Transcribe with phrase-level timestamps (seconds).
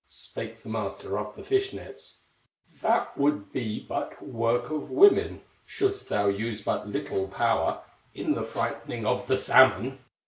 [0.07, 2.21] Spake the master of the fish nets:
[2.81, 7.83] "That would be but work of women, Shouldst thou use but little power
[8.15, 9.99] In the frighting of the salmon!"